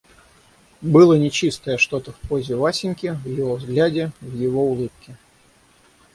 [0.81, 5.15] Было нечистое что-то в позе Васеньки, в его взгляде, в его улыбке.